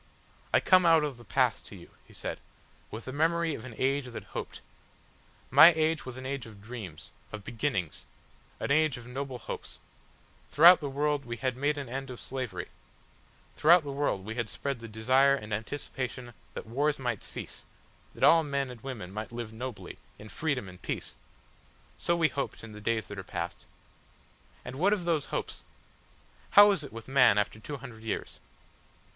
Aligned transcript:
"I 0.51 0.59
come 0.59 0.83
out 0.83 1.03
of 1.03 1.17
the 1.17 1.23
past 1.23 1.67
to 1.67 1.75
you," 1.75 1.91
he 2.05 2.11
said, 2.11 2.39
"with 2.89 3.05
the 3.05 3.13
memory 3.13 3.53
of 3.53 3.65
an 3.65 3.75
age 3.77 4.07
that 4.07 4.23
hoped. 4.33 4.61
My 5.51 5.73
age 5.73 6.07
was 6.07 6.17
an 6.17 6.25
age 6.25 6.47
of 6.47 6.59
dreams 6.59 7.11
of 7.31 7.43
beginnings, 7.43 8.05
an 8.59 8.71
age 8.71 8.97
of 8.97 9.05
noble 9.05 9.37
hopes; 9.37 9.77
throughout 10.49 10.79
the 10.79 10.89
world 10.89 11.23
we 11.23 11.37
had 11.37 11.55
made 11.55 11.77
an 11.77 11.87
end 11.87 12.09
of 12.09 12.19
slavery; 12.19 12.69
throughout 13.55 13.83
the 13.83 13.91
world 13.91 14.25
we 14.25 14.33
had 14.33 14.49
spread 14.49 14.79
the 14.79 14.87
desire 14.87 15.35
and 15.35 15.53
anticipation 15.53 16.33
that 16.55 16.65
wars 16.65 16.97
might 16.97 17.23
cease, 17.23 17.65
that 18.15 18.23
all 18.23 18.41
men 18.43 18.71
and 18.71 18.81
women 18.81 19.13
might 19.13 19.31
live 19.31 19.53
nobly, 19.53 19.99
in 20.17 20.29
freedom 20.29 20.67
and 20.67 20.81
peace.... 20.81 21.15
So 21.99 22.15
we 22.15 22.29
hoped 22.29 22.63
in 22.63 22.71
the 22.71 22.81
days 22.81 23.05
that 23.05 23.19
are 23.19 23.23
past. 23.23 23.67
And 24.65 24.77
what 24.77 24.93
of 24.93 25.05
those 25.05 25.25
hopes? 25.25 25.63
How 26.57 26.71
is 26.71 26.83
it 26.83 26.91
with 26.91 27.07
man 27.07 27.37
after 27.37 27.59
two 27.59 27.77
hundred 27.77 28.01
years? 28.01 28.39